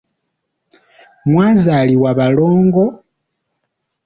[1.29, 2.85] Mwazaalibwa balongo!